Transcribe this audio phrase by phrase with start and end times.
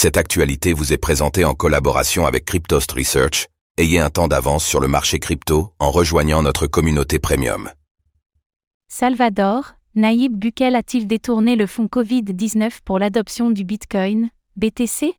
[0.00, 3.48] Cette actualité vous est présentée en collaboration avec Cryptost Research.
[3.78, 7.68] Ayez un temps d'avance sur le marché crypto en rejoignant notre communauté premium.
[8.86, 15.14] Salvador, Naïb Bukele a-t-il détourné le fonds Covid-19 pour l'adoption du Bitcoin, BTC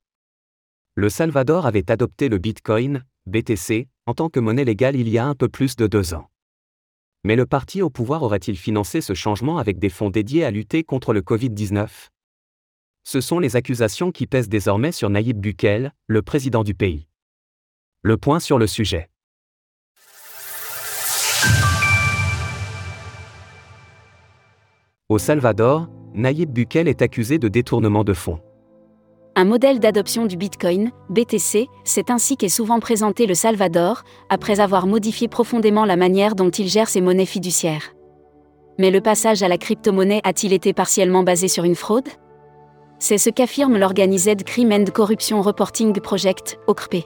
[0.96, 5.26] Le Salvador avait adopté le Bitcoin, BTC, en tant que monnaie légale il y a
[5.26, 6.30] un peu plus de deux ans.
[7.26, 10.86] Mais le parti au pouvoir aurait-il financé ce changement avec des fonds dédiés à lutter
[10.86, 11.90] contre le Covid-19
[13.12, 17.08] Ce sont les accusations qui pèsent désormais sur Naïb Bukele, le président du pays.
[18.04, 19.10] Le point sur le sujet.
[25.10, 28.42] Au Salvador, Naïb Bukele est accusé de détournement de fonds.
[29.36, 34.86] Un modèle d'adoption du Bitcoin, BTC, c'est ainsi qu'est souvent présenté le Salvador, après avoir
[34.86, 37.96] modifié profondément la manière dont il gère ses monnaies fiduciaires.
[38.78, 42.08] Mais le passage à la crypto-monnaie a-t-il été partiellement basé sur une fraude?
[43.02, 46.98] C'est ce qu'affirme l'Organized Crime and Corruption Reporting Project, OCRP.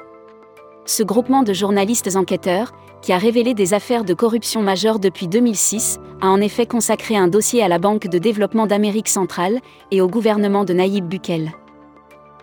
[0.85, 2.71] Ce groupement de journalistes enquêteurs,
[3.03, 7.27] qui a révélé des affaires de corruption majeures depuis 2006, a en effet consacré un
[7.27, 9.59] dossier à la Banque de développement d'Amérique centrale
[9.91, 11.51] et au gouvernement de Naïb Bukele.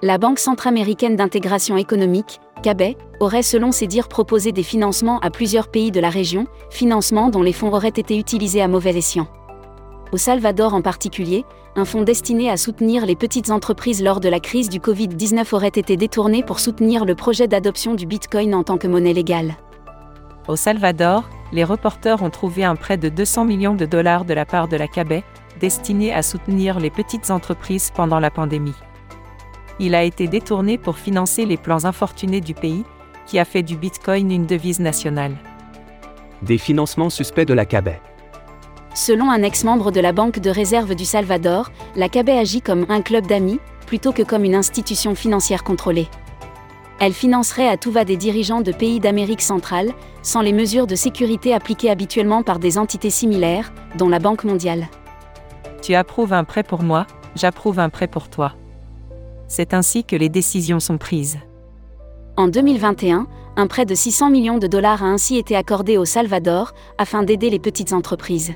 [0.00, 5.72] La Banque centraméricaine d'intégration économique, CABE, aurait selon ses dires proposé des financements à plusieurs
[5.72, 9.26] pays de la région, financements dont les fonds auraient été utilisés à mauvais escient.
[10.12, 11.44] Au Salvador en particulier,
[11.76, 15.68] un fonds destiné à soutenir les petites entreprises lors de la crise du Covid-19 aurait
[15.68, 19.54] été détourné pour soutenir le projet d'adoption du Bitcoin en tant que monnaie légale.
[20.48, 24.44] Au Salvador, les reporters ont trouvé un prêt de 200 millions de dollars de la
[24.44, 25.22] part de la CABE,
[25.60, 28.74] destiné à soutenir les petites entreprises pendant la pandémie.
[29.78, 32.84] Il a été détourné pour financer les plans infortunés du pays,
[33.26, 35.36] qui a fait du Bitcoin une devise nationale.
[36.42, 38.09] Des financements suspects de la CABE.
[38.94, 43.02] Selon un ex-membre de la Banque de réserve du Salvador, la CABE agit comme un
[43.02, 46.08] club d'amis, plutôt que comme une institution financière contrôlée.
[46.98, 50.96] Elle financerait à tout va des dirigeants de pays d'Amérique centrale, sans les mesures de
[50.96, 54.88] sécurité appliquées habituellement par des entités similaires, dont la Banque mondiale.
[55.82, 57.06] Tu approuves un prêt pour moi,
[57.36, 58.54] j'approuve un prêt pour toi.
[59.46, 61.38] C'est ainsi que les décisions sont prises.
[62.36, 63.26] En 2021,
[63.56, 67.50] un prêt de 600 millions de dollars a ainsi été accordé au Salvador, afin d'aider
[67.50, 68.52] les petites entreprises.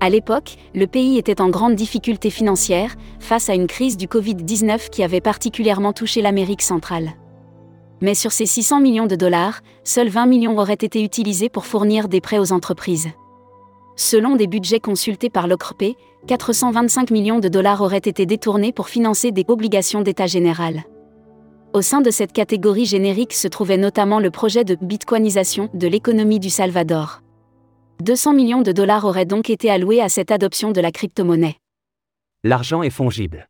[0.00, 4.90] À l'époque, le pays était en grande difficulté financière, face à une crise du Covid-19
[4.90, 7.14] qui avait particulièrement touché l'Amérique centrale.
[8.00, 12.06] Mais sur ces 600 millions de dollars, seuls 20 millions auraient été utilisés pour fournir
[12.06, 13.08] des prêts aux entreprises.
[13.96, 15.96] Selon des budgets consultés par l'OCRP,
[16.28, 20.84] 425 millions de dollars auraient été détournés pour financer des obligations d'État général.
[21.72, 26.38] Au sein de cette catégorie générique se trouvait notamment le projet de bitcoinisation de l'économie
[26.38, 27.20] du Salvador.
[28.00, 31.56] 200 millions de dollars auraient donc été alloués à cette adoption de la crypto-monnaie.
[32.44, 33.48] L'argent est fongible.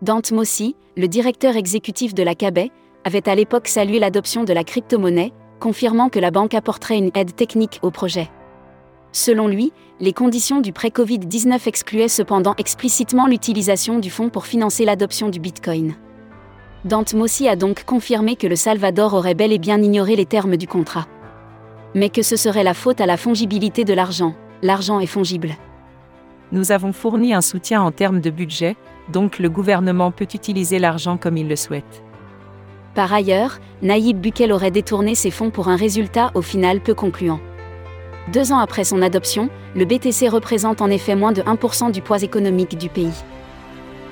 [0.00, 2.68] Dante Mossi, le directeur exécutif de la CABE,
[3.02, 7.34] avait à l'époque salué l'adoption de la crypto-monnaie, confirmant que la banque apporterait une aide
[7.34, 8.30] technique au projet.
[9.10, 14.84] Selon lui, les conditions du prêt Covid-19 excluaient cependant explicitement l'utilisation du fonds pour financer
[14.84, 15.96] l'adoption du Bitcoin.
[16.84, 20.56] Dante Mossi a donc confirmé que le Salvador aurait bel et bien ignoré les termes
[20.56, 21.08] du contrat.
[21.94, 24.34] Mais que ce serait la faute à la fongibilité de l'argent.
[24.62, 25.56] L'argent est fongible.
[26.52, 28.76] Nous avons fourni un soutien en termes de budget,
[29.12, 32.02] donc le gouvernement peut utiliser l'argent comme il le souhaite.
[32.94, 37.40] Par ailleurs, Naïb Bukele aurait détourné ses fonds pour un résultat au final peu concluant.
[38.32, 42.22] Deux ans après son adoption, le BTC représente en effet moins de 1% du poids
[42.22, 43.24] économique du pays.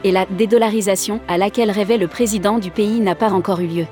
[0.04, 3.86] Et la dédollarisation à laquelle rêvait le président du pays n'a pas encore eu lieu.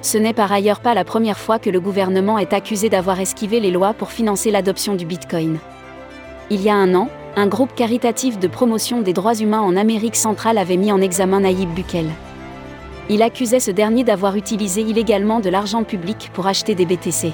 [0.00, 3.58] Ce n'est par ailleurs pas la première fois que le gouvernement est accusé d'avoir esquivé
[3.58, 5.58] les lois pour financer l'adoption du Bitcoin.
[6.50, 10.16] Il y a un an, un groupe caritatif de promotion des droits humains en Amérique
[10.16, 12.10] centrale avait mis en examen Naïb Bukele.
[13.10, 17.32] Il accusait ce dernier d'avoir utilisé illégalement de l'argent public pour acheter des BTC.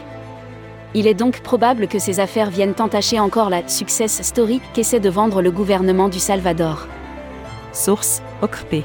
[0.94, 5.10] Il est donc probable que ces affaires viennent entacher encore la success story qu'essaie de
[5.10, 6.86] vendre le gouvernement du Salvador.
[7.72, 8.84] Source OCRP.